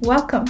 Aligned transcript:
Welcome 0.00 0.44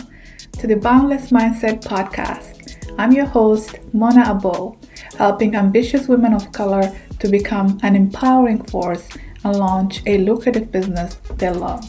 to 0.59 0.67
the 0.67 0.75
Boundless 0.83 1.31
Mindset 1.31 1.85
Podcast. 1.85 2.77
I'm 2.99 3.13
your 3.13 3.27
host, 3.27 3.77
Mona 3.93 4.25
Abo, 4.25 4.77
helping 5.17 5.55
ambitious 5.55 6.09
women 6.09 6.35
of 6.35 6.51
color 6.51 6.93
to 7.21 7.29
become 7.29 7.79
an 7.85 7.95
empowering 7.95 8.65
force 8.65 9.09
and 9.45 9.55
launch 9.55 10.03
a 10.07 10.19
lucrative 10.19 10.73
business 10.73 11.21
they 11.37 11.51
love. 11.51 11.89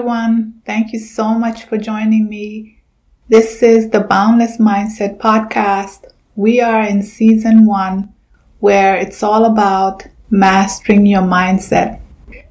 Everyone. 0.00 0.62
Thank 0.64 0.94
you 0.94 0.98
so 0.98 1.34
much 1.34 1.64
for 1.64 1.76
joining 1.76 2.26
me. 2.26 2.78
This 3.28 3.62
is 3.62 3.90
the 3.90 4.00
Boundless 4.00 4.56
Mindset 4.56 5.18
Podcast. 5.18 6.06
We 6.36 6.58
are 6.62 6.80
in 6.80 7.02
season 7.02 7.66
one 7.66 8.14
where 8.60 8.96
it's 8.96 9.22
all 9.22 9.44
about 9.44 10.06
mastering 10.30 11.04
your 11.04 11.20
mindset. 11.20 12.00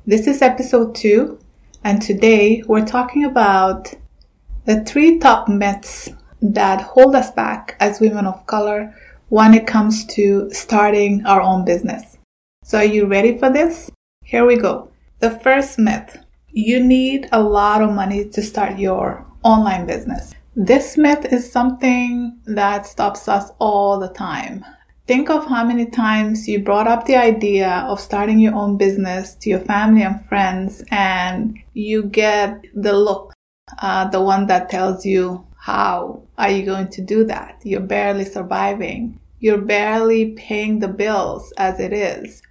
This 0.05 0.27
is 0.27 0.43
episode 0.43 0.93
two, 0.93 1.39
and 1.83 1.99
today 1.99 2.61
we're 2.67 2.85
talking 2.85 3.25
about 3.25 3.95
the 4.65 4.83
three 4.83 5.17
top 5.17 5.49
myths 5.49 6.07
that 6.43 6.81
hold 6.81 7.15
us 7.15 7.31
back 7.31 7.75
as 7.79 7.99
women 7.99 8.27
of 8.27 8.45
color 8.45 8.93
when 9.29 9.55
it 9.55 9.65
comes 9.65 10.05
to 10.17 10.51
starting 10.51 11.25
our 11.25 11.41
own 11.41 11.65
business. 11.65 12.15
So, 12.63 12.77
are 12.77 12.85
you 12.85 13.07
ready 13.07 13.39
for 13.39 13.49
this? 13.49 13.89
Here 14.23 14.45
we 14.45 14.55
go. 14.55 14.91
The 15.17 15.31
first 15.31 15.79
myth 15.79 16.15
you 16.51 16.79
need 16.83 17.29
a 17.31 17.41
lot 17.41 17.81
of 17.81 17.93
money 17.93 18.25
to 18.29 18.41
start 18.41 18.79
your 18.79 19.25
online 19.43 19.85
business. 19.85 20.33
This 20.55 20.97
myth 20.97 21.31
is 21.31 21.51
something 21.51 22.39
that 22.45 22.85
stops 22.85 23.27
us 23.27 23.51
all 23.59 23.99
the 23.99 24.09
time. 24.09 24.65
Think 25.07 25.29
of 25.29 25.45
how 25.45 25.63
many 25.63 25.85
times 25.85 26.47
you 26.47 26.59
brought 26.59 26.87
up 26.87 27.05
the 27.05 27.15
idea 27.15 27.85
of 27.87 27.99
starting 27.99 28.39
your 28.39 28.55
own 28.55 28.77
business 28.77 29.35
to 29.35 29.49
your 29.49 29.59
family 29.59 30.03
and 30.03 30.23
friends, 30.27 30.83
and 30.91 31.57
you 31.73 32.03
get 32.03 32.65
the 32.75 32.93
look, 32.93 33.33
uh, 33.81 34.07
the 34.09 34.21
one 34.21 34.47
that 34.47 34.69
tells 34.69 35.05
you, 35.05 35.45
How 35.57 36.23
are 36.37 36.51
you 36.51 36.63
going 36.63 36.89
to 36.89 37.01
do 37.01 37.25
that? 37.25 37.59
You're 37.63 37.81
barely 37.81 38.25
surviving. 38.25 39.19
You're 39.39 39.61
barely 39.61 40.33
paying 40.33 40.79
the 40.79 40.87
bills 40.87 41.53
as 41.57 41.79
it 41.79 41.93
is. 41.93 42.41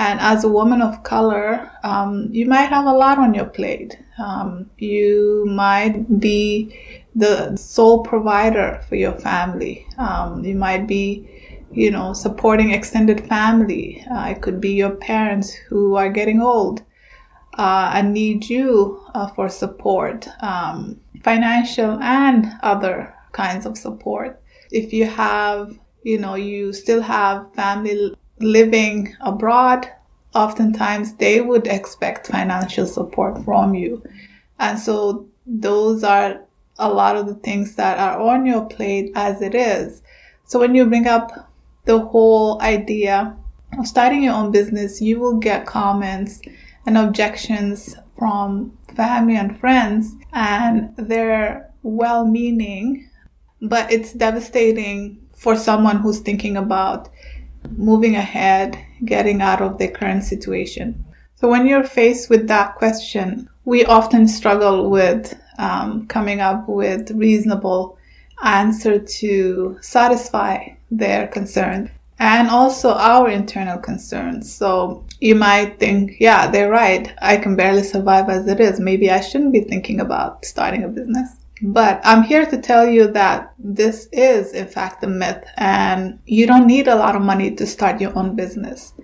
And 0.00 0.18
as 0.18 0.44
a 0.44 0.48
woman 0.48 0.80
of 0.80 1.02
color, 1.02 1.70
um, 1.82 2.30
you 2.32 2.46
might 2.46 2.70
have 2.70 2.86
a 2.86 2.92
lot 2.92 3.18
on 3.18 3.34
your 3.34 3.44
plate. 3.44 3.98
Um, 4.16 4.70
you 4.78 5.44
might 5.46 6.18
be 6.18 6.74
the 7.14 7.54
sole 7.56 8.02
provider 8.02 8.82
for 8.88 8.94
your 8.94 9.12
family. 9.12 9.86
Um, 9.98 10.42
you 10.42 10.54
might 10.54 10.86
be, 10.86 11.28
you 11.70 11.90
know, 11.90 12.14
supporting 12.14 12.70
extended 12.70 13.28
family. 13.28 14.02
Uh, 14.10 14.28
it 14.30 14.40
could 14.40 14.58
be 14.58 14.72
your 14.72 14.96
parents 14.96 15.52
who 15.52 15.96
are 15.96 16.08
getting 16.08 16.40
old 16.40 16.82
uh, 17.58 17.90
and 17.92 18.14
need 18.14 18.48
you 18.48 19.04
uh, 19.14 19.26
for 19.26 19.50
support, 19.50 20.26
um, 20.42 20.98
financial 21.22 21.98
and 22.00 22.46
other 22.62 23.14
kinds 23.32 23.66
of 23.66 23.76
support. 23.76 24.40
If 24.70 24.94
you 24.94 25.04
have, 25.04 25.78
you 26.04 26.18
know, 26.18 26.36
you 26.36 26.72
still 26.72 27.02
have 27.02 27.54
family 27.54 28.14
living 28.40 29.14
abroad, 29.20 29.86
oftentimes 30.34 31.14
they 31.14 31.40
would 31.40 31.66
expect 31.66 32.28
financial 32.28 32.86
support 32.86 33.44
from 33.44 33.74
you. 33.74 34.02
And 34.58 34.78
so 34.78 35.28
those 35.46 36.04
are 36.04 36.42
a 36.78 36.88
lot 36.88 37.16
of 37.16 37.26
the 37.26 37.34
things 37.34 37.74
that 37.76 37.98
are 37.98 38.20
on 38.20 38.46
your 38.46 38.64
plate 38.66 39.12
as 39.14 39.42
it 39.42 39.54
is. 39.54 40.02
So 40.44 40.58
when 40.58 40.74
you 40.74 40.86
bring 40.86 41.06
up 41.06 41.50
the 41.84 41.98
whole 41.98 42.60
idea 42.62 43.36
of 43.78 43.86
starting 43.86 44.22
your 44.22 44.34
own 44.34 44.50
business, 44.50 45.00
you 45.00 45.20
will 45.20 45.36
get 45.36 45.66
comments 45.66 46.40
and 46.86 46.96
objections 46.96 47.96
from 48.18 48.76
family 48.96 49.36
and 49.36 49.58
friends, 49.58 50.14
and 50.32 50.94
they're 50.96 51.70
well 51.82 52.26
meaning, 52.26 53.08
but 53.62 53.90
it's 53.92 54.12
devastating 54.12 55.18
for 55.34 55.56
someone 55.56 55.98
who's 55.98 56.20
thinking 56.20 56.56
about 56.56 57.08
moving 57.76 58.16
ahead, 58.16 58.78
getting 59.04 59.40
out 59.40 59.60
of 59.60 59.78
the 59.78 59.88
current 59.88 60.24
situation. 60.24 61.04
So 61.36 61.48
when 61.48 61.66
you're 61.66 61.84
faced 61.84 62.28
with 62.28 62.48
that 62.48 62.76
question, 62.76 63.48
we 63.64 63.84
often 63.84 64.28
struggle 64.28 64.90
with 64.90 65.38
um, 65.58 66.06
coming 66.06 66.40
up 66.40 66.68
with 66.68 67.10
reasonable 67.12 67.98
answer 68.42 68.98
to 68.98 69.78
satisfy 69.80 70.68
their 70.90 71.28
concern 71.28 71.90
and 72.18 72.48
also 72.48 72.92
our 72.92 73.30
internal 73.30 73.78
concerns. 73.78 74.54
So 74.54 75.04
you 75.20 75.34
might 75.34 75.78
think, 75.78 76.16
yeah, 76.20 76.50
they're 76.50 76.70
right. 76.70 77.12
I 77.22 77.38
can 77.38 77.56
barely 77.56 77.82
survive 77.82 78.28
as 78.28 78.46
it 78.46 78.60
is. 78.60 78.78
Maybe 78.78 79.10
I 79.10 79.20
shouldn't 79.20 79.52
be 79.52 79.62
thinking 79.62 80.00
about 80.00 80.44
starting 80.44 80.84
a 80.84 80.88
business. 80.88 81.39
But 81.62 82.00
I'm 82.04 82.22
here 82.22 82.46
to 82.46 82.60
tell 82.60 82.88
you 82.88 83.08
that 83.12 83.52
this 83.58 84.08
is, 84.12 84.52
in 84.52 84.66
fact, 84.66 85.04
a 85.04 85.06
myth, 85.06 85.44
and 85.56 86.18
you 86.24 86.46
don't 86.46 86.66
need 86.66 86.88
a 86.88 86.96
lot 86.96 87.16
of 87.16 87.22
money 87.22 87.54
to 87.54 87.66
start 87.66 88.00
your 88.00 88.16
own 88.16 88.34
business. 88.34 88.94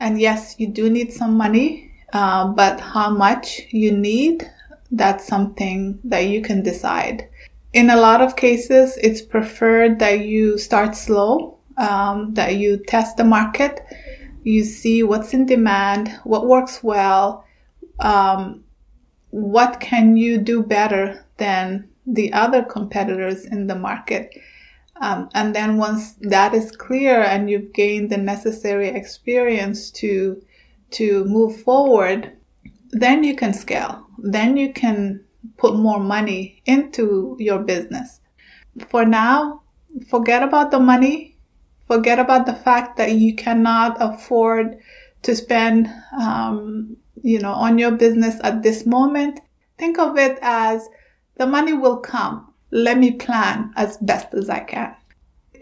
And 0.00 0.18
yes, 0.20 0.54
you 0.58 0.68
do 0.68 0.88
need 0.88 1.12
some 1.12 1.36
money, 1.36 1.92
uh, 2.12 2.48
but 2.48 2.80
how 2.80 3.10
much 3.10 3.60
you 3.70 3.92
need, 3.92 4.50
that's 4.90 5.26
something 5.26 5.98
that 6.04 6.28
you 6.28 6.40
can 6.40 6.62
decide. 6.62 7.28
In 7.74 7.90
a 7.90 8.00
lot 8.00 8.22
of 8.22 8.36
cases, 8.36 8.96
it's 9.02 9.20
preferred 9.20 9.98
that 9.98 10.20
you 10.20 10.56
start 10.56 10.96
slow, 10.96 11.58
um, 11.76 12.32
that 12.34 12.56
you 12.56 12.78
test 12.86 13.18
the 13.18 13.24
market, 13.24 13.84
you 14.44 14.64
see 14.64 15.02
what's 15.02 15.34
in 15.34 15.44
demand, 15.44 16.08
what 16.24 16.46
works 16.46 16.82
well, 16.82 17.44
um, 17.98 18.64
what 19.30 19.78
can 19.78 20.16
you 20.16 20.38
do 20.38 20.62
better 20.62 21.26
than 21.36 21.86
the 22.08 22.32
other 22.32 22.62
competitors 22.62 23.44
in 23.44 23.66
the 23.66 23.74
market. 23.74 24.34
Um, 25.00 25.28
and 25.34 25.54
then 25.54 25.76
once 25.76 26.14
that 26.22 26.54
is 26.54 26.72
clear 26.72 27.22
and 27.22 27.48
you've 27.48 27.72
gained 27.72 28.10
the 28.10 28.16
necessary 28.16 28.88
experience 28.88 29.90
to 29.92 30.42
to 30.90 31.24
move 31.26 31.60
forward, 31.60 32.32
then 32.90 33.22
you 33.22 33.36
can 33.36 33.52
scale. 33.52 34.06
Then 34.18 34.56
you 34.56 34.72
can 34.72 35.22
put 35.58 35.76
more 35.76 36.00
money 36.00 36.62
into 36.64 37.36
your 37.38 37.58
business. 37.58 38.20
For 38.88 39.04
now, 39.04 39.62
forget 40.08 40.42
about 40.42 40.70
the 40.70 40.80
money. 40.80 41.36
Forget 41.86 42.18
about 42.18 42.46
the 42.46 42.54
fact 42.54 42.96
that 42.96 43.12
you 43.12 43.34
cannot 43.34 43.96
afford 44.00 44.78
to 45.22 45.36
spend, 45.36 45.88
um, 46.18 46.96
you 47.22 47.38
know, 47.38 47.52
on 47.52 47.78
your 47.78 47.92
business 47.92 48.36
at 48.42 48.62
this 48.62 48.86
moment. 48.86 49.40
Think 49.76 49.98
of 49.98 50.16
it 50.16 50.38
as 50.42 50.88
the 51.38 51.46
money 51.46 51.72
will 51.72 51.96
come. 51.96 52.52
Let 52.70 52.98
me 52.98 53.12
plan 53.12 53.72
as 53.76 53.96
best 53.96 54.34
as 54.34 54.50
I 54.50 54.60
can. 54.60 54.94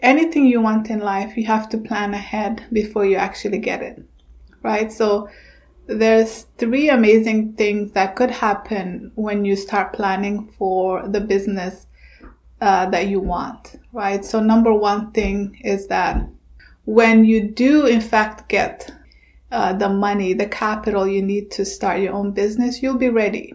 Anything 0.01 0.45
you 0.45 0.61
want 0.61 0.89
in 0.89 0.99
life, 0.99 1.37
you 1.37 1.45
have 1.45 1.69
to 1.69 1.77
plan 1.77 2.13
ahead 2.13 2.65
before 2.71 3.05
you 3.05 3.15
actually 3.15 3.59
get 3.59 3.81
it. 3.81 4.03
Right? 4.61 4.91
So 4.91 5.29
there's 5.87 6.47
three 6.57 6.89
amazing 6.89 7.53
things 7.53 7.93
that 7.93 8.15
could 8.15 8.31
happen 8.31 9.11
when 9.15 9.45
you 9.45 9.55
start 9.55 9.93
planning 9.93 10.47
for 10.57 11.07
the 11.07 11.21
business 11.21 11.87
uh, 12.59 12.89
that 12.89 13.07
you 13.07 13.19
want, 13.19 13.79
right? 13.93 14.25
So 14.25 14.39
number 14.39 14.73
one 14.73 15.11
thing 15.11 15.59
is 15.63 15.87
that 15.87 16.27
when 16.85 17.23
you 17.23 17.49
do 17.49 17.85
in 17.85 18.01
fact 18.01 18.49
get 18.49 18.91
uh, 19.51 19.73
the 19.73 19.89
money, 19.89 20.33
the 20.33 20.47
capital 20.47 21.07
you 21.07 21.21
need 21.21 21.51
to 21.51 21.63
start 21.65 22.01
your 22.01 22.13
own 22.13 22.31
business, 22.31 22.81
you'll 22.81 22.97
be 22.97 23.09
ready. 23.09 23.53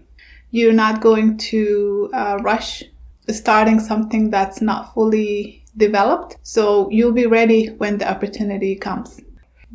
You're 0.53 0.73
not 0.73 1.01
going 1.01 1.39
to 1.39 2.11
uh, 2.15 2.39
rush 2.43 2.85
starting 3.29 3.81
something 3.81 4.31
that's 4.31 4.61
not 4.61 4.95
fully 4.95 5.65
developed. 5.77 6.37
So 6.43 6.89
you'll 6.91 7.13
be 7.13 7.27
ready 7.27 7.69
when 7.79 7.99
the 7.99 8.09
opportunity 8.09 8.77
comes. 8.77 9.21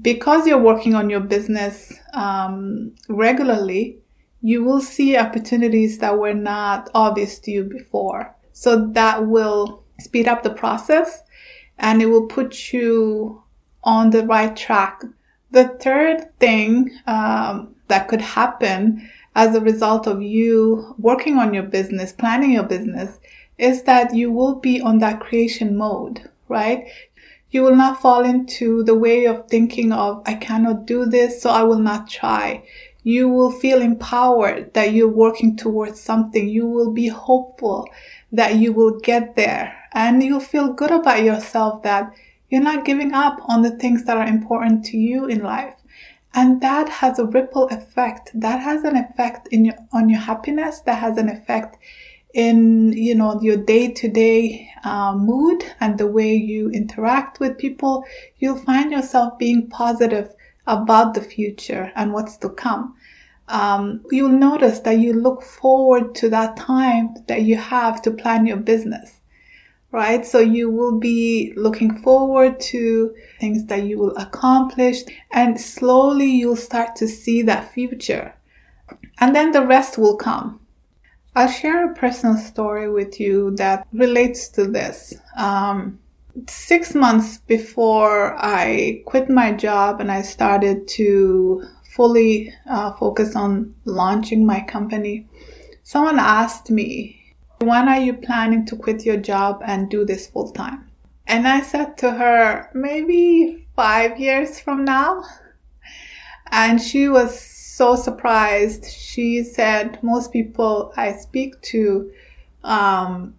Because 0.02 0.46
you're 0.46 0.62
working 0.62 0.94
on 0.94 1.10
your 1.10 1.20
business 1.20 1.92
um, 2.14 2.94
regularly, 3.10 3.98
you 4.42 4.64
will 4.64 4.82
see 4.82 5.18
opportunities 5.18 5.98
that 5.98 6.18
were 6.18 6.34
not 6.34 6.90
obvious 6.94 7.40
to 7.40 7.52
you 7.52 7.64
before. 7.64 8.36
So 8.54 8.88
that 8.94 9.26
will 9.26 9.84
speed 10.00 10.28
up 10.28 10.44
the 10.44 10.54
process 10.54 11.24
and 11.80 12.02
it 12.02 12.08
will 12.08 12.28
put 12.28 12.72
you 12.72 13.44
on 13.84 14.12
the 14.12 14.26
right 14.26 14.56
track. 14.56 15.02
The 15.52 15.70
third 15.82 16.38
thing 16.40 16.92
um, 17.08 17.76
that 17.88 18.08
could 18.08 18.22
happen 18.22 19.10
as 19.38 19.54
a 19.54 19.62
result 19.62 20.08
of 20.08 20.20
you 20.20 20.96
working 20.98 21.38
on 21.38 21.54
your 21.54 21.62
business, 21.62 22.12
planning 22.12 22.52
your 22.52 22.64
business, 22.64 23.20
is 23.60 23.84
that 23.84 24.16
you 24.16 24.32
will 24.32 24.56
be 24.56 24.82
on 24.82 24.98
that 24.98 25.20
creation 25.20 25.78
mode, 25.78 26.28
right? 26.50 26.88
You 27.52 27.62
will 27.62 27.76
not 27.76 28.02
fall 28.02 28.26
into 28.26 28.84
the 28.84 28.96
way 28.96 29.26
of 29.26 29.48
thinking 29.48 29.92
of, 29.92 30.24
I 30.26 30.34
cannot 30.34 30.88
do 30.88 31.06
this, 31.06 31.40
so 31.40 31.52
I 31.52 31.62
will 31.62 31.78
not 31.78 32.10
try. 32.10 32.64
You 33.04 33.30
will 33.30 33.52
feel 33.52 33.80
empowered 33.80 34.74
that 34.74 34.94
you're 34.94 35.08
working 35.08 35.56
towards 35.56 36.02
something. 36.02 36.50
You 36.50 36.66
will 36.66 36.92
be 36.92 37.08
hopeful 37.08 37.88
that 38.32 38.56
you 38.56 38.74
will 38.74 39.00
get 39.00 39.36
there 39.36 39.78
and 39.94 40.24
you'll 40.24 40.40
feel 40.40 40.74
good 40.74 40.92
about 40.92 41.24
yourself 41.24 41.84
that 41.84 42.12
you're 42.50 42.70
not 42.72 42.86
giving 42.86 43.14
up 43.14 43.38
on 43.48 43.62
the 43.62 43.78
things 43.78 44.04
that 44.06 44.18
are 44.18 44.26
important 44.26 44.84
to 44.86 44.98
you 44.98 45.26
in 45.26 45.44
life. 45.44 45.77
And 46.38 46.62
that 46.62 46.88
has 46.88 47.18
a 47.18 47.26
ripple 47.26 47.68
effect. 47.70 48.30
That 48.36 48.60
has 48.60 48.84
an 48.84 48.96
effect 48.96 49.48
in 49.48 49.66
your, 49.66 49.74
on 49.92 50.08
your 50.08 50.20
happiness. 50.20 50.82
That 50.82 51.00
has 51.00 51.18
an 51.18 51.30
effect 51.30 51.78
in, 52.32 52.94
you 52.94 53.16
know, 53.16 53.42
your 53.42 53.58
day 53.58 53.92
to 53.94 54.08
day 54.08 54.70
mood 54.86 55.64
and 55.80 55.98
the 55.98 56.06
way 56.06 56.36
you 56.36 56.70
interact 56.70 57.40
with 57.40 57.58
people. 57.58 58.06
You'll 58.38 58.60
find 58.60 58.92
yourself 58.92 59.40
being 59.40 59.68
positive 59.68 60.36
about 60.68 61.16
the 61.16 61.22
future 61.22 61.92
and 61.96 62.14
what's 62.14 62.38
to 62.38 62.50
come. 62.50 62.96
Um, 63.48 64.06
you'll 64.12 64.30
notice 64.30 64.82
that 64.82 65.00
you 65.00 65.14
look 65.14 65.42
forward 65.42 66.14
to 66.16 66.30
that 66.30 66.56
time 66.56 67.16
that 67.28 67.42
you 67.42 67.56
have 67.56 68.00
to 68.04 68.12
plan 68.12 68.46
your 68.46 68.58
business 68.58 69.17
right? 69.92 70.26
So 70.26 70.40
you 70.40 70.70
will 70.70 71.00
be 71.00 71.54
looking 71.56 71.98
forward 71.98 72.60
to 72.72 73.16
things 73.40 73.66
that 73.66 73.84
you 73.84 73.98
will 73.98 74.16
accomplish 74.18 75.04
and 75.32 75.60
slowly 75.60 76.30
you'll 76.30 76.56
start 76.56 76.96
to 76.98 77.08
see 77.08 77.42
that 77.44 77.74
future. 77.74 78.34
And 79.20 79.36
then 79.36 79.52
the 79.52 79.66
rest 79.66 79.98
will 79.98 80.16
come. 80.16 80.60
I'll 81.36 81.48
share 81.48 81.92
a 81.92 81.96
personal 81.96 82.38
story 82.38 82.90
with 82.90 83.20
you 83.20 83.56
that 83.58 83.88
relates 83.94 84.50
to 84.50 84.66
this. 84.66 85.14
Um, 85.38 86.00
six 86.48 86.94
months 86.94 87.40
before 87.40 88.36
I 88.38 89.02
quit 89.06 89.30
my 89.30 89.52
job 89.54 90.02
and 90.02 90.12
I 90.12 90.22
started 90.22 90.88
to 90.90 91.64
fully 91.98 92.54
uh, 92.70 92.94
focus 92.94 93.36
on 93.36 93.74
launching 93.86 94.46
my 94.46 94.62
company, 94.62 95.28
someone 95.84 96.20
asked 96.20 96.70
me 96.70 97.17
when 97.60 97.88
are 97.88 98.00
you 98.00 98.14
planning 98.14 98.66
to 98.68 98.76
quit 98.76 99.06
your 99.06 99.18
job 99.18 99.62
and 99.66 99.90
do 99.90 100.06
this 100.06 100.28
full 100.28 100.52
time? 100.52 100.90
And 101.26 101.48
I 101.48 101.62
said 101.62 101.98
to 102.00 102.12
her, 102.12 102.70
maybe 102.74 103.68
five 103.76 104.20
years 104.20 104.60
from 104.60 104.86
now. 104.86 105.24
And 106.52 106.82
she 106.82 107.10
was 107.10 107.40
so 107.40 107.96
surprised. 107.96 108.86
She 108.86 109.44
said, 109.44 110.02
most 110.02 110.32
people 110.32 110.94
I 110.96 111.14
speak 111.14 111.62
to 111.64 112.12
um, 112.64 113.36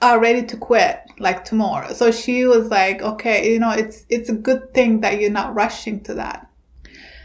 are 0.00 0.20
ready 0.20 0.44
to 0.46 0.56
quit 0.56 1.00
like 1.18 1.44
tomorrow. 1.44 1.92
So 1.92 2.10
she 2.10 2.44
was 2.46 2.68
like, 2.68 3.02
okay, 3.02 3.52
you 3.52 3.60
know, 3.60 3.70
it's, 3.70 4.04
it's 4.08 4.28
a 4.28 4.34
good 4.34 4.74
thing 4.74 5.00
that 5.02 5.20
you're 5.20 5.30
not 5.30 5.54
rushing 5.54 6.00
to 6.04 6.14
that. 6.14 6.48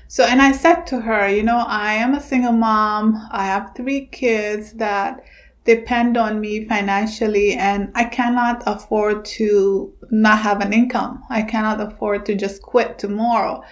So, 0.07 0.23
and 0.23 0.41
I 0.41 0.51
said 0.51 0.85
to 0.87 1.01
her, 1.01 1.27
you 1.27 1.43
know, 1.43 1.65
I 1.67 1.95
am 1.95 2.13
a 2.13 2.21
single 2.21 2.53
mom. 2.53 3.27
I 3.31 3.45
have 3.45 3.73
three 3.75 4.05
kids 4.05 4.73
that 4.73 5.23
depend 5.67 6.15
on 6.15 6.39
me 6.39 6.65
financially 6.65 7.53
and 7.53 7.91
I 7.93 8.05
cannot 8.05 8.63
afford 8.65 9.25
to 9.37 9.93
not 10.09 10.39
have 10.39 10.61
an 10.61 10.71
income. 10.71 11.23
I 11.29 11.41
cannot 11.41 11.81
afford 11.81 12.25
to 12.27 12.35
just 12.35 12.61
quit 12.61 12.97
tomorrow. 12.97 13.63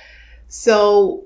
So 0.50 1.24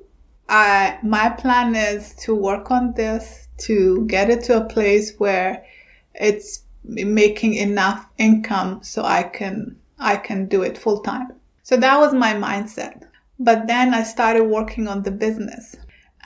I, 0.47 0.99
my 1.03 1.29
plan 1.29 1.75
is 1.75 2.13
to 2.23 2.35
work 2.35 2.69
on 2.69 2.93
this, 2.93 3.47
to 3.65 4.05
get 4.05 4.29
it 4.29 4.43
to 4.43 4.57
a 4.57 4.69
place 4.69 5.15
where 5.17 5.65
it's 6.13 6.63
making 6.83 7.55
enough 7.55 8.05
income 8.19 8.81
so 8.83 9.03
I 9.03 9.23
can, 9.23 9.75
I 9.97 10.17
can 10.17 10.47
do 10.47 10.61
it 10.61 10.77
full 10.77 11.01
time. 11.01 11.33
So 11.63 11.77
that 11.77 11.99
was 11.99 12.13
my 12.13 12.33
mindset. 12.33 13.07
But 13.39 13.65
then 13.65 13.93
I 13.93 14.03
started 14.03 14.43
working 14.43 14.87
on 14.87 15.01
the 15.01 15.11
business. 15.11 15.75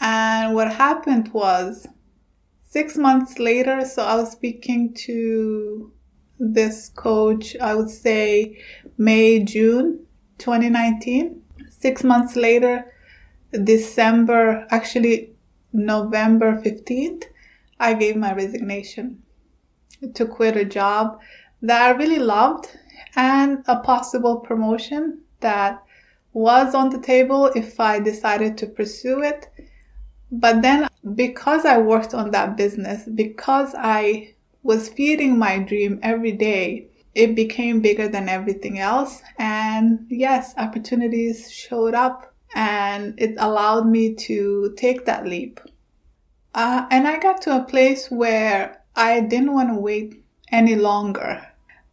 And 0.02 0.54
what 0.54 0.74
happened 0.74 1.32
was 1.32 1.88
six 2.74 2.98
months 2.98 3.38
later, 3.38 3.86
so 3.86 4.04
I 4.04 4.16
was 4.16 4.32
speaking 4.32 4.96
to 5.06 5.92
this 6.40 6.90
coach, 6.90 7.56
I 7.62 7.76
would 7.76 7.90
say 7.90 8.60
May, 8.98 9.44
June 9.44 10.08
2019. 10.40 11.40
Six 11.70 12.04
months 12.04 12.36
later, 12.36 12.92
December, 13.64 14.66
actually 14.72 15.36
November 15.72 16.60
15th, 16.64 17.26
I 17.80 17.94
gave 17.94 18.16
my 18.16 18.34
resignation 18.34 19.22
to 20.16 20.26
quit 20.26 20.58
a 20.58 20.66
job 20.66 21.20
that 21.62 21.82
I 21.84 21.92
really 21.92 22.20
loved 22.20 22.76
and 23.16 23.64
a 23.68 23.82
possible 23.82 24.38
promotion 24.38 25.22
that 25.42 25.84
was 26.34 26.74
on 26.74 26.90
the 26.90 27.00
table 27.00 27.52
if 27.56 27.80
I 27.80 28.00
decided 28.00 28.58
to 28.58 28.66
pursue 28.66 29.22
it. 29.22 29.48
But 30.32 30.64
then 30.64 30.90
because 31.16 31.66
I 31.66 31.78
worked 31.78 32.14
on 32.14 32.32
that 32.32 32.56
business, 32.58 33.04
because 33.14 33.76
I 33.78 34.34
was 34.64 34.90
feeding 34.90 35.38
my 35.38 35.60
dream 35.60 36.00
every 36.02 36.32
day, 36.32 36.88
it 37.14 37.36
became 37.36 37.82
bigger 37.82 38.08
than 38.08 38.30
everything 38.30 38.80
else. 38.80 39.22
And 39.38 40.06
yes, 40.10 40.54
opportunities 40.58 41.52
showed 41.52 41.94
up 41.94 42.34
and 42.56 43.20
it 43.20 43.36
allowed 43.38 43.88
me 43.88 44.16
to 44.16 44.74
take 44.78 45.06
that 45.06 45.26
leap. 45.26 45.60
Uh, 46.56 46.86
and 46.92 47.08
I 47.08 47.20
got 47.20 47.42
to 47.44 47.58
a 47.58 47.64
place 47.64 48.10
where 48.10 48.82
I 48.96 49.22
didn't 49.22 49.54
want 49.54 49.70
to 49.70 49.76
wait 49.76 50.24
any 50.52 50.76
longer. 50.76 51.46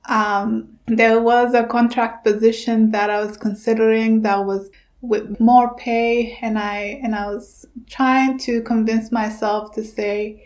Um, 0.09 0.79
there 0.87 1.21
was 1.21 1.55
a 1.55 1.65
contract 1.65 2.25
position 2.25 2.91
that 2.91 3.11
I 3.11 3.25
was 3.25 3.37
considering 3.37 4.23
that 4.23 4.45
was 4.45 4.71
with 5.02 5.41
more 5.41 5.75
pay 5.76 6.38
and 6.43 6.58
I 6.58 7.00
and 7.02 7.14
I 7.14 7.26
was 7.26 7.67
trying 7.88 8.38
to 8.41 8.62
convince 8.62 9.11
myself 9.11 9.73
to 9.75 9.85
say 9.85 10.44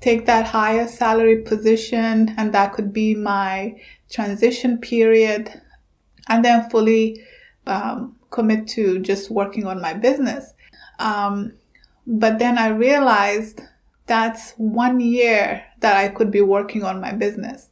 take 0.00 0.26
that 0.26 0.46
higher 0.46 0.86
salary 0.86 1.42
position 1.42 2.34
and 2.36 2.52
that 2.52 2.72
could 2.72 2.92
be 2.92 3.14
my 3.14 3.80
transition 4.10 4.78
period 4.78 5.60
and 6.28 6.44
then 6.44 6.68
fully 6.70 7.22
um, 7.66 8.16
commit 8.30 8.66
to 8.66 8.98
just 9.00 9.30
working 9.30 9.66
on 9.66 9.80
my 9.80 9.94
business. 9.94 10.54
Um, 10.98 11.52
but 12.06 12.38
then 12.38 12.58
I 12.58 12.68
realized 12.68 13.60
that's 14.06 14.52
one 14.56 15.00
year 15.00 15.64
that 15.80 15.96
I 15.96 16.08
could 16.08 16.30
be 16.30 16.40
working 16.40 16.82
on 16.82 17.00
my 17.00 17.12
business. 17.12 17.70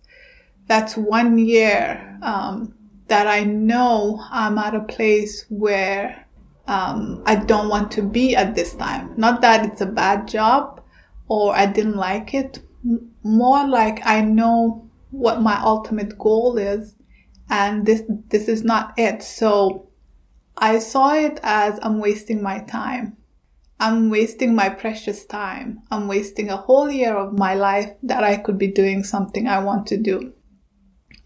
That's 0.67 0.97
one 0.97 1.38
year 1.38 2.19
um, 2.23 2.75
that 3.11 3.26
I 3.26 3.45
know 3.45 4.25
I'm 4.31 4.57
at 4.57 4.75
a 4.75 4.81
place 4.81 5.45
where 5.49 6.26
um, 6.69 7.23
I 7.26 7.35
don't 7.35 7.69
want 7.69 7.90
to 7.93 8.02
be 8.02 8.37
at 8.37 8.55
this 8.55 8.75
time. 8.75 9.14
Not 9.17 9.40
that 9.40 9.67
it's 9.67 9.81
a 9.81 9.87
bad 9.87 10.29
job 10.29 10.81
or 11.29 11.55
I 11.55 11.67
didn't 11.67 11.97
like 11.97 12.35
it, 12.35 12.61
more 13.25 13.67
like 13.67 14.07
I 14.07 14.21
know 14.21 14.88
what 15.11 15.43
my 15.43 15.61
ultimate 15.61 16.17
goal 16.19 16.57
is 16.57 16.95
and 17.50 17.85
this 17.85 18.02
this 18.29 18.47
is 18.47 18.62
not 18.62 18.95
it. 18.97 19.25
So 19.25 19.90
I 20.57 20.79
saw 20.79 21.14
it 21.14 21.40
as 21.43 21.81
I'm 21.83 21.99
wasting 21.99 22.40
my 22.40 22.61
time. 22.61 23.17
I'm 23.81 24.09
wasting 24.09 24.55
my 24.55 24.69
precious 24.69 25.25
time. 25.25 25.83
I'm 25.90 26.07
wasting 26.07 26.49
a 26.50 26.57
whole 26.57 26.90
year 26.90 27.17
of 27.17 27.37
my 27.37 27.55
life 27.55 27.90
that 28.05 28.23
I 28.23 28.37
could 28.37 28.59
be 28.59 28.69
doing 28.69 29.02
something 29.02 29.49
I 29.49 29.59
want 29.64 29.88
to 29.88 29.97
do. 29.97 30.33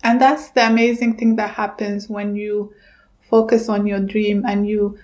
And 0.04 0.20
that's 0.20 0.50
the 0.50 0.66
amazing 0.66 1.16
thing 1.16 1.36
that 1.36 1.54
happens 1.54 2.10
when 2.10 2.36
you 2.36 2.74
focus 3.30 3.70
on 3.70 3.86
your 3.86 4.00
dream 4.00 4.44
and 4.46 4.68
you 4.68 4.98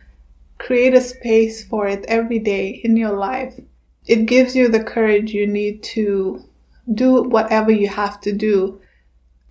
create 0.59 0.93
a 0.93 1.01
space 1.01 1.65
for 1.65 1.89
it 1.89 2.05
every 2.07 2.39
day 2.39 2.69
in 2.85 2.99
your 2.99 3.17
life. 3.17 3.59
It 4.07 4.27
gives 4.27 4.55
you 4.55 4.69
the 4.69 4.85
courage 4.85 5.33
you 5.33 5.47
need 5.47 5.83
to 5.95 6.45
do 6.93 7.23
whatever 7.23 7.71
you 7.71 7.89
have 7.89 8.21
to 8.21 8.33
do 8.33 8.79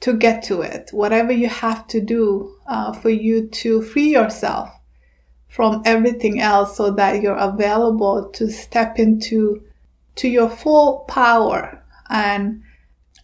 to 0.01 0.13
get 0.13 0.43
to 0.43 0.61
it, 0.61 0.91
whatever 0.93 1.31
you 1.31 1.49
have 1.49 1.87
to 1.87 1.99
do 1.99 2.55
uh, 2.67 2.93
for 2.93 3.09
you 3.09 3.47
to 3.47 3.81
free 3.81 4.11
yourself 4.11 4.69
from 5.47 5.81
everything 5.83 6.39
else 6.39 6.77
so 6.77 6.91
that 6.91 7.23
you're 7.23 7.35
available 7.35 8.29
to 8.29 8.51
step 8.51 8.99
into 8.99 9.63
to 10.15 10.27
your 10.29 10.49
full 10.49 10.99
power 11.07 11.83
and 12.07 12.61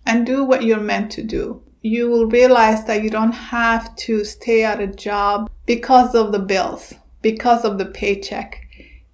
and 0.08 0.26
do 0.26 0.44
what 0.44 0.64
you're 0.64 0.80
meant 0.80 1.12
to 1.12 1.22
do 1.22 1.62
you 1.86 2.10
will 2.10 2.26
realize 2.26 2.84
that 2.86 3.04
you 3.04 3.12
don't 3.12 3.32
have 3.32 3.96
to 3.96 4.26
stay 4.26 4.64
at 4.64 4.82
a 4.82 4.88
job 4.88 5.52
because 5.68 6.16
of 6.16 6.32
the 6.32 6.40
bills, 6.40 6.96
because 7.22 7.64
of 7.64 7.78
the 7.78 7.86
paycheck. 7.86 8.60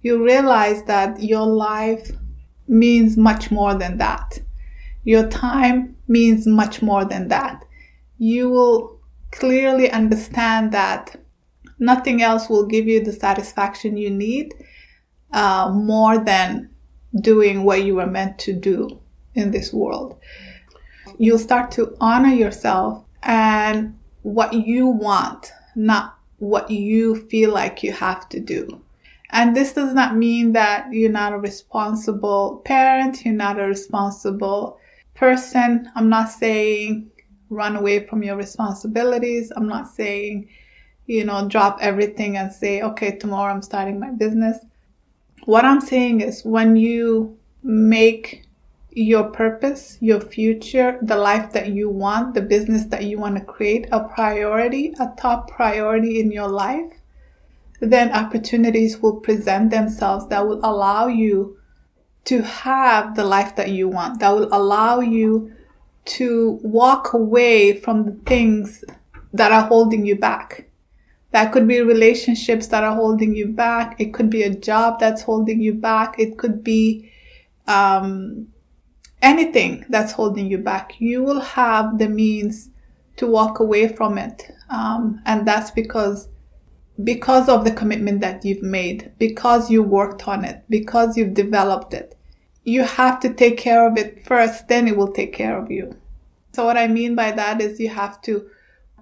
You 0.00 0.24
realize 0.24 0.82
that 0.84 1.22
your 1.22 1.46
life 1.46 2.10
means 2.66 3.18
much 3.18 3.50
more 3.50 3.74
than 3.74 3.98
that. 3.98 4.38
Your 5.04 5.28
time 5.28 5.96
means 6.08 6.46
much 6.46 6.80
more 6.80 7.04
than 7.04 7.28
that. 7.28 7.62
You 8.16 8.48
will 8.48 8.98
clearly 9.32 9.90
understand 9.90 10.72
that 10.72 11.14
nothing 11.78 12.22
else 12.22 12.48
will 12.48 12.64
give 12.64 12.88
you 12.88 13.04
the 13.04 13.12
satisfaction 13.12 13.98
you 13.98 14.08
need 14.08 14.54
uh, 15.30 15.70
more 15.70 16.16
than 16.24 16.70
doing 17.20 17.64
what 17.64 17.84
you 17.84 17.96
were 17.96 18.06
meant 18.06 18.38
to 18.38 18.54
do 18.54 18.98
in 19.34 19.50
this 19.50 19.74
world 19.74 20.18
you'll 21.22 21.38
start 21.38 21.70
to 21.70 21.96
honor 22.00 22.34
yourself 22.34 23.04
and 23.22 23.96
what 24.22 24.52
you 24.52 24.88
want, 24.88 25.52
not 25.76 26.18
what 26.38 26.68
you 26.68 27.14
feel 27.28 27.52
like 27.52 27.84
you 27.84 27.92
have 27.92 28.28
to 28.28 28.40
do. 28.40 28.82
And 29.30 29.54
this 29.54 29.72
does 29.72 29.94
not 29.94 30.16
mean 30.16 30.52
that 30.54 30.92
you're 30.92 31.12
not 31.12 31.32
a 31.32 31.38
responsible 31.38 32.60
parent, 32.64 33.24
you're 33.24 33.34
not 33.34 33.60
a 33.60 33.68
responsible 33.68 34.80
person. 35.14 35.88
I'm 35.94 36.08
not 36.08 36.28
saying 36.28 37.08
run 37.50 37.76
away 37.76 38.04
from 38.04 38.24
your 38.24 38.34
responsibilities. 38.34 39.52
I'm 39.54 39.68
not 39.68 39.86
saying, 39.86 40.48
you 41.06 41.24
know, 41.24 41.48
drop 41.48 41.78
everything 41.80 42.36
and 42.36 42.52
say, 42.52 42.82
okay, 42.82 43.16
tomorrow 43.16 43.54
I'm 43.54 43.62
starting 43.62 44.00
my 44.00 44.10
business. 44.10 44.58
What 45.44 45.64
I'm 45.64 45.80
saying 45.80 46.20
is 46.20 46.44
when 46.44 46.74
you 46.74 47.38
make 47.62 48.41
your 48.94 49.24
purpose, 49.24 49.96
your 50.00 50.20
future, 50.20 50.98
the 51.02 51.16
life 51.16 51.52
that 51.52 51.68
you 51.68 51.88
want, 51.88 52.34
the 52.34 52.42
business 52.42 52.84
that 52.86 53.04
you 53.04 53.18
want 53.18 53.36
to 53.36 53.44
create 53.44 53.86
a 53.90 54.00
priority, 54.00 54.92
a 55.00 55.12
top 55.16 55.50
priority 55.50 56.20
in 56.20 56.30
your 56.30 56.48
life, 56.48 56.92
then 57.80 58.12
opportunities 58.12 58.98
will 58.98 59.16
present 59.16 59.70
themselves 59.70 60.28
that 60.28 60.46
will 60.46 60.60
allow 60.62 61.06
you 61.06 61.56
to 62.24 62.42
have 62.42 63.16
the 63.16 63.24
life 63.24 63.56
that 63.56 63.70
you 63.70 63.88
want, 63.88 64.20
that 64.20 64.30
will 64.30 64.48
allow 64.52 65.00
you 65.00 65.52
to 66.04 66.60
walk 66.62 67.12
away 67.12 67.78
from 67.80 68.04
the 68.04 68.12
things 68.26 68.84
that 69.32 69.52
are 69.52 69.66
holding 69.66 70.04
you 70.04 70.16
back. 70.16 70.68
That 71.30 71.50
could 71.50 71.66
be 71.66 71.80
relationships 71.80 72.66
that 72.68 72.84
are 72.84 72.94
holding 72.94 73.34
you 73.34 73.48
back. 73.48 73.98
It 73.98 74.12
could 74.12 74.28
be 74.28 74.42
a 74.42 74.54
job 74.54 75.00
that's 75.00 75.22
holding 75.22 75.62
you 75.62 75.72
back. 75.72 76.18
It 76.18 76.36
could 76.36 76.62
be 76.62 77.10
um, 77.66 78.48
anything 79.22 79.86
that's 79.88 80.12
holding 80.12 80.50
you 80.50 80.58
back. 80.58 81.00
You 81.00 81.22
will 81.22 81.40
have 81.40 81.98
the 81.98 82.08
means 82.08 82.70
to 83.16 83.26
walk 83.26 83.60
away 83.60 83.88
from 83.88 84.18
it. 84.18 84.50
Um, 84.68 85.20
and 85.24 85.46
that's 85.46 85.70
because 85.70 86.28
because 87.02 87.48
of 87.48 87.64
the 87.64 87.72
commitment 87.72 88.20
that 88.20 88.44
you've 88.44 88.62
made, 88.62 89.12
because 89.18 89.70
you 89.70 89.82
worked 89.82 90.28
on 90.28 90.44
it, 90.44 90.62
because 90.68 91.16
you've 91.16 91.34
developed 91.34 91.94
it. 91.94 92.16
You 92.64 92.82
have 92.82 93.18
to 93.20 93.32
take 93.32 93.56
care 93.56 93.86
of 93.88 93.96
it 93.96 94.26
first, 94.26 94.68
then 94.68 94.86
it 94.86 94.96
will 94.96 95.12
take 95.12 95.32
care 95.32 95.58
of 95.58 95.70
you. 95.70 95.96
So, 96.52 96.64
what 96.64 96.76
I 96.76 96.86
mean 96.86 97.14
by 97.14 97.32
that 97.32 97.60
is 97.60 97.80
you 97.80 97.88
have 97.88 98.20
to 98.22 98.46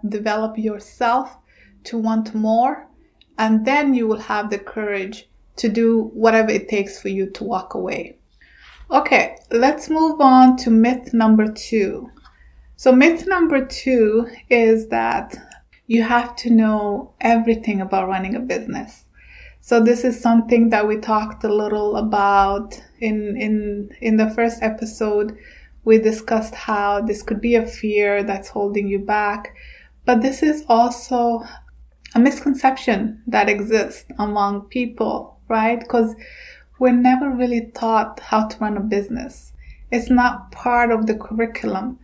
develop 0.09 0.57
yourself 0.57 1.37
to 1.85 1.99
want 1.99 2.35
more, 2.35 2.87
and 3.39 3.67
then 3.67 3.93
you 3.93 4.07
will 4.07 4.21
have 4.21 4.51
the 4.51 4.59
courage 4.59 5.29
to 5.57 5.69
do 5.69 6.11
whatever 6.15 6.51
it 6.51 6.69
takes 6.69 7.03
for 7.03 7.09
you 7.09 7.29
to 7.31 7.45
walk 7.45 7.75
away. 7.75 8.20
Okay, 8.93 9.37
let's 9.53 9.89
move 9.89 10.21
on 10.21 10.57
to 10.59 10.71
myth 10.71 11.15
number 11.15 11.47
two. 11.47 12.11
So, 12.75 12.91
myth 12.91 13.25
number 13.25 13.65
two 13.65 14.27
is 14.49 14.89
that 14.89 15.37
you 15.87 16.03
have 16.03 16.35
to 16.37 16.51
know 16.51 17.15
everything 17.21 17.81
about 17.81 18.09
running 18.09 18.35
a 18.35 18.41
business. 18.41 19.05
So 19.61 19.81
this 19.81 20.03
is 20.05 20.21
something 20.21 20.71
that 20.71 20.89
we 20.89 20.97
talked 20.97 21.45
a 21.45 21.55
little 21.55 21.97
about 21.97 22.83
in 22.99 23.37
in 23.37 23.91
in 24.01 24.17
the 24.17 24.31
first 24.31 24.63
episode. 24.63 25.37
We 25.85 25.99
discussed 25.99 26.55
how 26.55 27.01
this 27.01 27.23
could 27.23 27.41
be 27.41 27.55
a 27.55 27.67
fear 27.67 28.25
that's 28.25 28.49
holding 28.49 28.89
you 28.89 28.99
back, 28.99 29.55
but 30.05 30.21
this 30.21 30.43
is 30.43 30.65
also 30.69 31.43
a 32.15 32.19
misconception 32.19 33.23
that 33.29 33.49
exists 33.49 34.11
among 34.19 34.63
people, 34.63 35.39
right? 35.49 35.79
Because 35.79 36.17
we're 36.81 36.93
never 36.93 37.31
really 37.31 37.71
taught 37.73 38.19
how 38.19 38.49
to 38.49 38.59
run 38.59 38.77
a 38.77 38.81
business. 38.81 39.53
It's 39.93 40.11
not 40.11 40.51
part 40.51 40.91
of 40.91 41.07
the 41.07 41.15
curriculum 41.15 42.01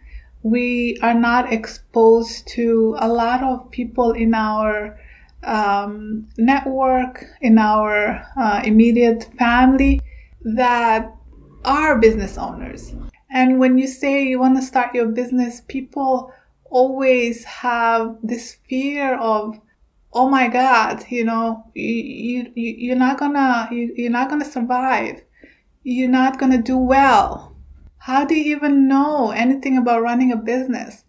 we 0.47 0.97
are 1.03 1.15
not 1.15 1.53
exposed 1.53 2.47
to 2.47 2.95
a 3.01 3.09
lot 3.09 3.43
of 3.43 3.69
people 3.73 4.13
in 4.13 4.33
our 4.33 4.97
um, 5.43 6.29
network, 6.39 7.25
in 7.41 7.59
our 7.59 8.25
uh, 8.37 8.63
immediate 8.65 9.25
family 9.37 10.01
that 10.43 11.13
are 11.65 11.99
business 11.99 12.39
owners. 12.39 12.95
And 13.29 13.59
when 13.59 13.77
you 13.77 13.89
say 13.89 14.23
you 14.23 14.39
want 14.39 14.57
to 14.57 14.63
start 14.63 14.95
your 14.95 15.09
business, 15.09 15.63
people 15.67 16.33
always 16.71 17.43
have 17.43 18.17
this 18.23 18.57
fear 18.69 19.19
of, 19.19 19.59
oh 20.17 20.29
my 20.29 20.49
God, 20.49 21.05
you 21.11 21.25
know, 21.25 21.65
you, 21.75 22.51
you, 22.55 22.75
you're 22.79 22.97
not 22.97 23.19
gonna, 23.19 23.69
you, 23.71 23.93
you're 23.97 24.11
not 24.11 24.31
gonna 24.31 24.45
survive. 24.45 25.23
You're 25.85 26.11
not 26.11 26.39
gonna 26.39 26.63
do 26.63 26.77
well 26.77 27.57
how 28.07 28.25
do 28.25 28.37
you 28.37 28.55
even 28.55 28.87
know 28.87 29.33
anything 29.33 29.77
about 29.77 30.01
running 30.01 30.31
a 30.31 30.37
business? 30.37 31.03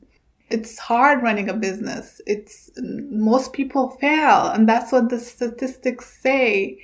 It's 0.50 0.80
hard 0.80 1.22
running 1.22 1.48
a 1.48 1.54
business. 1.54 2.20
It's 2.26 2.72
most 2.76 3.54
people 3.54 3.92
fail, 4.02 4.48
and 4.48 4.68
that's 4.68 4.92
what 4.92 5.10
the 5.10 5.20
statistics 5.20 6.20
say. 6.24 6.80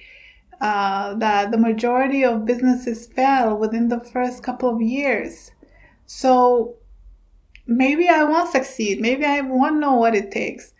Uh, 0.62 1.16
that 1.16 1.50
the 1.50 1.58
majority 1.58 2.24
of 2.24 2.46
businesses 2.46 3.08
fail 3.08 3.58
within 3.58 3.88
the 3.88 4.00
first 4.02 4.44
couple 4.44 4.70
of 4.70 4.84
years. 4.84 5.50
So 6.06 6.76
maybe 7.66 8.08
I 8.08 8.24
won't 8.24 8.52
succeed. 8.52 9.02
Maybe 9.02 9.26
I 9.26 9.42
won't 9.42 9.80
know 9.80 9.96
what 9.96 10.14
it 10.14 10.30
takes. 10.30 10.73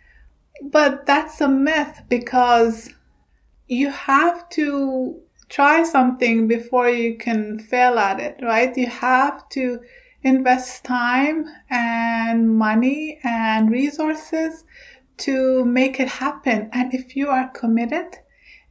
But 0.62 1.06
that's 1.06 1.40
a 1.40 1.48
myth 1.48 2.02
because 2.08 2.90
you 3.66 3.90
have 3.90 4.48
to 4.50 5.20
try 5.48 5.82
something 5.82 6.48
before 6.48 6.88
you 6.88 7.16
can 7.16 7.58
fail 7.58 7.98
at 7.98 8.20
it, 8.20 8.38
right? 8.42 8.76
You 8.76 8.86
have 8.86 9.48
to 9.50 9.80
invest 10.22 10.84
time 10.84 11.44
and 11.70 12.56
money 12.56 13.20
and 13.22 13.70
resources 13.70 14.64
to 15.18 15.64
make 15.64 16.00
it 16.00 16.08
happen. 16.08 16.70
And 16.72 16.94
if 16.94 17.14
you 17.14 17.28
are 17.28 17.48
committed, 17.48 18.16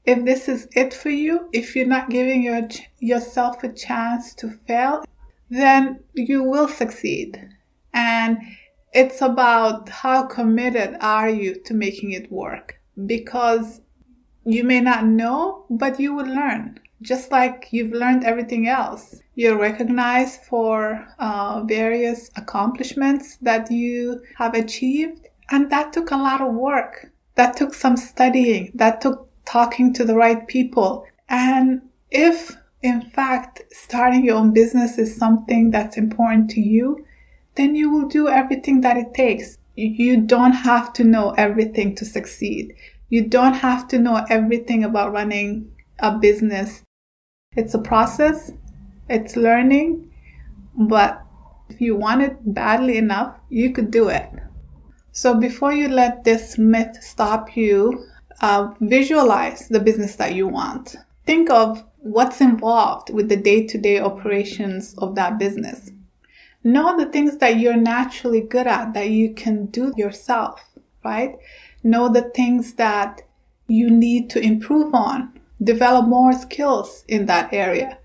if 0.05 0.25
this 0.25 0.49
is 0.49 0.67
it 0.73 0.93
for 0.93 1.09
you, 1.09 1.49
if 1.53 1.75
you're 1.75 1.85
not 1.85 2.09
giving 2.09 2.43
your, 2.43 2.67
yourself 2.99 3.63
a 3.63 3.71
chance 3.71 4.33
to 4.35 4.49
fail, 4.49 5.05
then 5.49 6.03
you 6.13 6.43
will 6.43 6.67
succeed. 6.67 7.49
And 7.93 8.39
it's 8.93 9.21
about 9.21 9.89
how 9.89 10.27
committed 10.27 10.97
are 11.01 11.29
you 11.29 11.55
to 11.65 11.73
making 11.73 12.11
it 12.11 12.31
work 12.31 12.79
because 13.05 13.81
you 14.45 14.63
may 14.63 14.81
not 14.81 15.05
know, 15.05 15.65
but 15.69 15.99
you 15.99 16.13
will 16.13 16.27
learn. 16.27 16.79
Just 17.01 17.31
like 17.31 17.67
you've 17.71 17.91
learned 17.91 18.23
everything 18.23 18.67
else. 18.67 19.19
You're 19.35 19.57
recognized 19.57 20.41
for 20.41 21.05
uh, 21.19 21.63
various 21.65 22.29
accomplishments 22.35 23.37
that 23.41 23.71
you 23.71 24.21
have 24.37 24.53
achieved. 24.53 25.27
And 25.49 25.69
that 25.71 25.91
took 25.91 26.11
a 26.11 26.17
lot 26.17 26.41
of 26.41 26.53
work. 26.53 27.11
That 27.35 27.57
took 27.57 27.73
some 27.73 27.97
studying. 27.97 28.71
That 28.75 29.01
took 29.01 29.29
talking 29.45 29.93
to 29.93 30.05
the 30.05 30.15
right 30.15 30.47
people. 30.47 31.05
And 31.27 31.81
if, 32.11 32.55
in 32.81 33.01
fact, 33.01 33.63
starting 33.71 34.23
your 34.23 34.35
own 34.35 34.53
business 34.53 34.97
is 34.97 35.17
something 35.17 35.71
that's 35.71 35.97
important 35.97 36.51
to 36.51 36.61
you, 36.61 37.05
then 37.55 37.75
you 37.75 37.89
will 37.89 38.07
do 38.07 38.27
everything 38.27 38.81
that 38.81 38.97
it 38.97 39.13
takes. 39.13 39.57
You 39.75 40.21
don't 40.21 40.53
have 40.53 40.93
to 40.93 41.03
know 41.03 41.31
everything 41.31 41.95
to 41.95 42.05
succeed. 42.05 42.75
You 43.09 43.27
don't 43.27 43.53
have 43.53 43.87
to 43.89 43.99
know 43.99 44.25
everything 44.29 44.83
about 44.83 45.11
running 45.11 45.71
a 45.99 46.17
business. 46.17 46.83
It's 47.55 47.73
a 47.73 47.79
process, 47.79 48.51
it's 49.09 49.35
learning, 49.35 50.11
but 50.75 51.21
if 51.69 51.79
you 51.79 51.95
want 51.95 52.21
it 52.21 52.53
badly 52.53 52.97
enough, 52.97 53.35
you 53.49 53.71
could 53.71 53.91
do 53.91 54.09
it. 54.09 54.29
So 55.11 55.35
before 55.35 55.73
you 55.73 55.89
let 55.89 56.23
this 56.23 56.57
myth 56.57 56.97
stop 57.01 57.55
you, 57.55 58.05
uh, 58.41 58.73
visualize 58.81 59.67
the 59.69 59.79
business 59.79 60.15
that 60.15 60.33
you 60.33 60.47
want. 60.47 60.95
Think 61.25 61.49
of 61.49 61.83
what's 61.99 62.41
involved 62.41 63.11
with 63.11 63.29
the 63.29 63.37
day 63.37 63.65
to 63.67 63.77
day 63.77 63.99
operations 63.99 64.95
of 64.97 65.15
that 65.15 65.37
business. 65.37 65.91
Know 66.63 66.97
the 66.97 67.11
things 67.11 67.37
that 67.37 67.59
you're 67.59 67.75
naturally 67.75 68.41
good 68.41 68.67
at 68.67 68.93
that 68.93 69.09
you 69.09 69.33
can 69.33 69.65
do 69.67 69.93
yourself, 69.97 70.61
right? 71.03 71.35
know 71.83 72.07
the 72.09 72.29
things 72.29 72.73
that 72.75 73.21
you 73.67 73.89
need 73.89 74.29
to 74.29 74.39
improve 74.39 74.93
on, 74.93 75.39
develop 75.63 76.07
more 76.07 76.33
skills 76.33 77.03
in 77.07 77.25
that 77.25 77.53
area, 77.53 77.97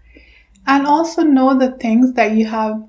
and 0.67 0.87
also 0.87 1.23
know 1.23 1.57
the 1.57 1.73
things 1.79 2.13
that 2.15 2.33
you 2.33 2.45
have 2.45 2.83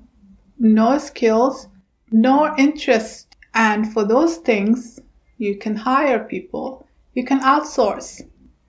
no 0.58 0.98
skills, 0.98 1.68
no 2.10 2.54
interest. 2.58 3.36
And 3.54 3.92
for 3.92 4.04
those 4.04 4.36
things, 4.36 5.00
you 5.38 5.56
can 5.56 5.74
hire 5.74 6.24
people, 6.24 6.86
you 7.14 7.24
can 7.24 7.40
outsource. 7.40 8.22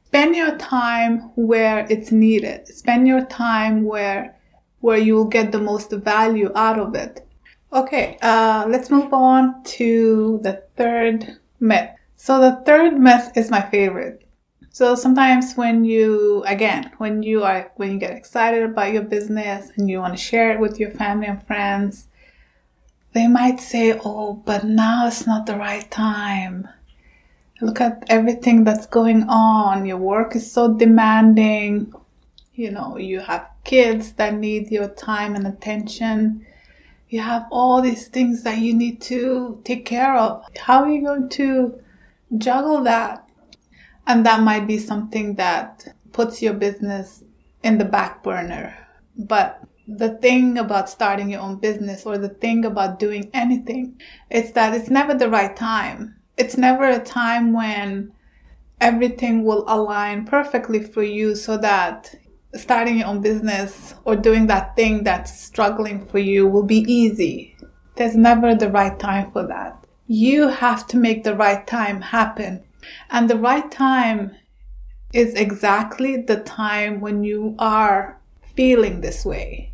Spend 0.05 0.35
your 0.35 0.57
time 0.57 1.31
where 1.35 1.85
it's 1.89 2.11
needed. 2.11 2.67
Spend 2.67 3.07
your 3.07 3.25
time 3.25 3.83
where 3.83 4.37
where 4.81 4.97
you'll 4.97 5.25
get 5.25 5.51
the 5.51 5.59
most 5.59 5.91
value 5.91 6.51
out 6.55 6.77
of 6.77 6.95
it. 6.95 7.25
Okay, 7.73 8.17
uh, 8.21 8.65
let's 8.67 8.89
move 8.91 9.13
on 9.13 9.63
to 9.63 10.39
the 10.43 10.63
third 10.75 11.37
myth. 11.59 11.89
So 12.17 12.39
the 12.39 12.61
third 12.65 12.99
myth 12.99 13.31
is 13.35 13.49
my 13.49 13.61
favorite. 13.61 14.27
So 14.73 14.95
sometimes 14.95 15.55
when 15.55 15.85
you, 15.85 16.43
again, 16.45 16.91
when 16.97 17.23
you 17.23 17.43
are, 17.43 17.71
when 17.75 17.91
you 17.91 17.99
get 17.99 18.11
excited 18.11 18.63
about 18.63 18.93
your 18.93 19.03
business 19.03 19.71
and 19.75 19.89
you 19.89 19.99
want 19.99 20.13
to 20.13 20.21
share 20.21 20.51
it 20.51 20.59
with 20.59 20.79
your 20.79 20.91
family 20.91 21.27
and 21.27 21.45
friends, 21.45 22.07
they 23.13 23.27
might 23.27 23.59
say, 23.59 23.99
Oh, 24.05 24.41
but 24.45 24.63
now 24.63 25.07
it's 25.07 25.27
not 25.27 25.45
the 25.45 25.57
right 25.57 25.89
time. 25.91 26.67
Look 27.59 27.81
at 27.81 28.05
everything 28.07 28.63
that's 28.63 28.87
going 28.87 29.23
on. 29.27 29.85
Your 29.85 29.97
work 29.97 30.35
is 30.35 30.49
so 30.51 30.73
demanding. 30.73 31.93
You 32.53 32.71
know, 32.71 32.97
you 32.97 33.19
have 33.19 33.50
kids 33.63 34.13
that 34.13 34.35
need 34.35 34.71
your 34.71 34.87
time 34.89 35.35
and 35.35 35.47
attention. 35.47 36.45
You 37.09 37.21
have 37.21 37.45
all 37.51 37.81
these 37.81 38.07
things 38.07 38.43
that 38.43 38.59
you 38.59 38.73
need 38.73 39.01
to 39.03 39.61
take 39.63 39.85
care 39.85 40.15
of. 40.15 40.45
How 40.57 40.83
are 40.83 40.89
you 40.89 41.05
going 41.05 41.29
to 41.29 41.79
juggle 42.37 42.83
that? 42.83 43.27
And 44.07 44.25
that 44.25 44.41
might 44.41 44.67
be 44.67 44.77
something 44.77 45.35
that 45.35 45.87
puts 46.11 46.41
your 46.41 46.53
business 46.53 47.23
in 47.63 47.77
the 47.77 47.85
back 47.85 48.23
burner. 48.23 48.75
But 49.17 49.63
the 49.87 50.09
thing 50.09 50.57
about 50.57 50.89
starting 50.89 51.29
your 51.29 51.41
own 51.41 51.57
business 51.57 52.05
or 52.05 52.17
the 52.17 52.29
thing 52.29 52.65
about 52.65 52.99
doing 52.99 53.29
anything 53.33 53.99
is 54.29 54.53
that 54.53 54.73
it's 54.73 54.89
never 54.89 55.13
the 55.13 55.29
right 55.29 55.55
time. 55.55 56.15
It's 56.37 56.57
never 56.57 56.85
a 56.85 56.99
time 56.99 57.53
when 57.53 58.13
everything 58.79 59.43
will 59.43 59.65
align 59.67 60.25
perfectly 60.25 60.81
for 60.81 61.03
you 61.03 61.35
so 61.35 61.57
that 61.57 62.15
starting 62.55 62.97
your 62.97 63.07
own 63.07 63.21
business 63.21 63.95
or 64.05 64.15
doing 64.15 64.47
that 64.47 64.75
thing 64.75 65.03
that's 65.03 65.41
struggling 65.41 66.05
for 66.07 66.19
you 66.19 66.47
will 66.47 66.63
be 66.63 66.79
easy. 66.91 67.55
There's 67.95 68.15
never 68.15 68.55
the 68.55 68.69
right 68.69 68.97
time 68.99 69.31
for 69.31 69.47
that. 69.47 69.85
You 70.07 70.49
have 70.49 70.87
to 70.87 70.97
make 70.97 71.23
the 71.23 71.35
right 71.35 71.65
time 71.65 72.01
happen. 72.01 72.63
And 73.09 73.29
the 73.29 73.37
right 73.37 73.69
time 73.71 74.31
is 75.13 75.33
exactly 75.35 76.21
the 76.21 76.41
time 76.41 76.99
when 76.99 77.23
you 77.23 77.55
are 77.59 78.19
feeling 78.55 79.01
this 79.01 79.25
way. 79.25 79.73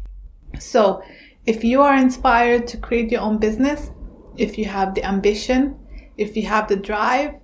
So, 0.60 1.04
if 1.46 1.64
you 1.64 1.82
are 1.82 1.96
inspired 1.96 2.68
to 2.68 2.78
create 2.78 3.12
your 3.12 3.22
own 3.22 3.38
business, 3.38 3.92
if 4.36 4.58
you 4.58 4.66
have 4.66 4.94
the 4.94 5.04
ambition, 5.06 5.80
if 6.18 6.36
you 6.36 6.44
have 6.48 6.68
the 6.68 6.76
drive, 6.76 7.36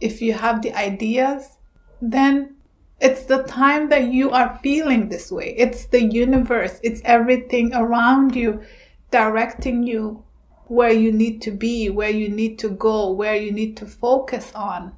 if 0.00 0.20
you 0.20 0.32
have 0.32 0.62
the 0.62 0.74
ideas, 0.74 1.56
then 2.00 2.56
it's 3.00 3.24
the 3.24 3.42
time 3.42 3.88
that 3.88 4.12
you 4.12 4.30
are 4.30 4.58
feeling 4.62 5.08
this 5.08 5.30
way. 5.30 5.54
It's 5.58 5.86
the 5.86 6.02
universe, 6.02 6.78
it's 6.82 7.02
everything 7.04 7.74
around 7.74 8.36
you 8.36 8.62
directing 9.10 9.82
you 9.82 10.24
where 10.66 10.92
you 10.92 11.12
need 11.12 11.42
to 11.42 11.50
be, 11.50 11.90
where 11.90 12.10
you 12.10 12.28
need 12.28 12.58
to 12.60 12.70
go, 12.70 13.10
where 13.10 13.36
you 13.36 13.52
need 13.52 13.76
to 13.76 13.86
focus 13.86 14.52
on. 14.54 14.92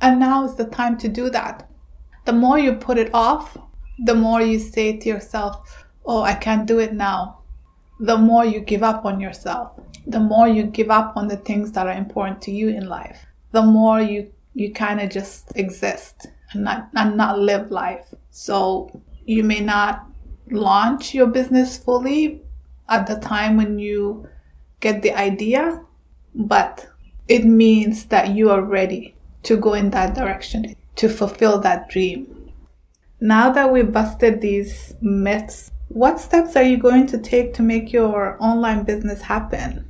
And 0.00 0.18
now 0.18 0.44
is 0.44 0.54
the 0.54 0.64
time 0.64 0.96
to 0.98 1.08
do 1.08 1.30
that. 1.30 1.68
The 2.24 2.32
more 2.32 2.58
you 2.58 2.74
put 2.74 2.98
it 2.98 3.10
off, 3.12 3.56
the 3.98 4.14
more 4.14 4.40
you 4.40 4.58
say 4.58 4.96
to 4.96 5.08
yourself, 5.08 5.84
Oh, 6.04 6.22
I 6.22 6.34
can't 6.34 6.66
do 6.66 6.80
it 6.80 6.92
now. 6.92 7.38
The 8.00 8.18
more 8.18 8.44
you 8.44 8.60
give 8.60 8.82
up 8.82 9.04
on 9.04 9.20
yourself, 9.20 9.78
the 10.06 10.18
more 10.18 10.48
you 10.48 10.64
give 10.64 10.90
up 10.90 11.16
on 11.16 11.28
the 11.28 11.36
things 11.36 11.70
that 11.72 11.86
are 11.86 11.92
important 11.92 12.42
to 12.42 12.50
you 12.50 12.70
in 12.70 12.88
life, 12.88 13.26
the 13.52 13.62
more 13.62 14.00
you, 14.00 14.32
you 14.54 14.72
kind 14.72 15.00
of 15.00 15.10
just 15.10 15.52
exist 15.56 16.26
and 16.52 16.64
not, 16.64 16.88
and 16.94 17.16
not 17.16 17.38
live 17.38 17.70
life. 17.70 18.14
So 18.30 19.02
you 19.24 19.44
may 19.44 19.60
not 19.60 20.06
launch 20.50 21.14
your 21.14 21.26
business 21.26 21.76
fully 21.76 22.42
at 22.88 23.06
the 23.06 23.16
time 23.16 23.56
when 23.56 23.78
you 23.78 24.28
get 24.80 25.02
the 25.02 25.12
idea, 25.12 25.82
but 26.34 26.86
it 27.28 27.44
means 27.44 28.06
that 28.06 28.30
you 28.30 28.50
are 28.50 28.62
ready 28.62 29.14
to 29.44 29.56
go 29.56 29.74
in 29.74 29.90
that 29.90 30.14
direction, 30.14 30.74
to 30.96 31.08
fulfill 31.08 31.58
that 31.60 31.88
dream. 31.88 32.50
Now 33.20 33.50
that 33.52 33.72
we 33.72 33.82
busted 33.82 34.40
these 34.40 34.94
myths, 35.00 35.70
what 35.88 36.20
steps 36.20 36.56
are 36.56 36.62
you 36.62 36.76
going 36.76 37.06
to 37.08 37.18
take 37.18 37.54
to 37.54 37.62
make 37.62 37.92
your 37.92 38.36
online 38.40 38.82
business 38.82 39.22
happen? 39.22 39.88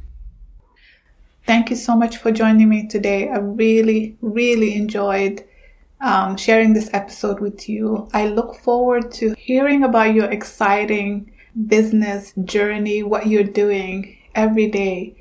Thank 1.46 1.70
you 1.70 1.76
so 1.76 1.96
much 1.96 2.18
for 2.18 2.30
joining 2.30 2.68
me 2.68 2.86
today. 2.86 3.28
I 3.28 3.38
really, 3.38 4.16
really 4.20 4.74
enjoyed 4.74 5.44
um, 6.02 6.36
sharing 6.36 6.72
this 6.72 6.90
episode 6.92 7.40
with 7.40 7.68
you. 7.68 8.08
I 8.12 8.26
look 8.26 8.56
forward 8.56 9.12
to 9.12 9.34
hearing 9.38 9.84
about 9.84 10.14
your 10.14 10.30
exciting 10.30 11.32
business 11.66 12.32
journey, 12.44 13.02
what 13.02 13.28
you're 13.28 13.44
doing 13.44 14.18
every 14.34 14.68
day 14.68 15.16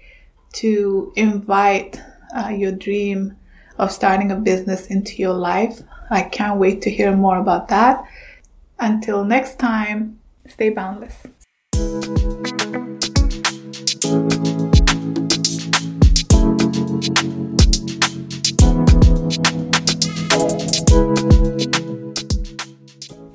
to 0.53 1.13
invite 1.15 2.01
uh, 2.35 2.49
your 2.49 2.71
dream 2.71 3.37
of 3.77 3.91
starting 3.91 4.31
a 4.31 4.35
business 4.35 4.87
into 4.87 5.17
your 5.17 5.33
life. 5.33 5.81
I 6.09 6.23
can't 6.23 6.59
wait 6.59 6.81
to 6.83 6.89
hear 6.89 7.15
more 7.15 7.37
about 7.37 7.67
that. 7.69 8.03
Until 8.79 9.23
next 9.23 9.59
time, 9.59 10.19
stay 10.47 10.69
boundless. 10.69 11.15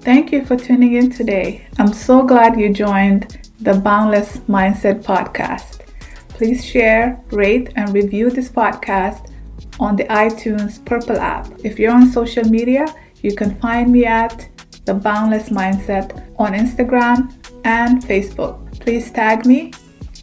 Thank 0.06 0.30
you 0.30 0.44
for 0.44 0.54
tuning 0.54 0.94
in 0.94 1.10
today. 1.10 1.66
I'm 1.80 1.92
so 1.92 2.22
glad 2.22 2.60
you 2.60 2.72
joined 2.72 3.50
the 3.58 3.74
Boundless 3.74 4.36
Mindset 4.48 5.02
podcast. 5.02 5.80
Please 6.28 6.64
share, 6.64 7.20
rate, 7.32 7.72
and 7.74 7.92
review 7.92 8.30
this 8.30 8.48
podcast 8.48 9.32
on 9.80 9.96
the 9.96 10.04
iTunes 10.04 10.78
Purple 10.84 11.18
app. 11.18 11.48
If 11.64 11.80
you're 11.80 11.90
on 11.90 12.06
social 12.12 12.44
media, 12.44 12.86
you 13.22 13.34
can 13.34 13.58
find 13.58 13.90
me 13.90 14.04
at 14.04 14.48
The 14.84 14.94
Boundless 14.94 15.48
Mindset 15.48 16.32
on 16.38 16.52
Instagram 16.52 17.34
and 17.64 18.00
Facebook. 18.00 18.78
Please 18.78 19.10
tag 19.10 19.44
me 19.44 19.72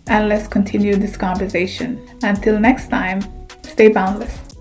and 0.07 0.29
let's 0.29 0.47
continue 0.47 0.95
this 0.95 1.17
conversation. 1.17 1.99
Until 2.23 2.57
next 2.57 2.87
time, 2.87 3.19
stay 3.63 3.89
boundless. 3.89 4.52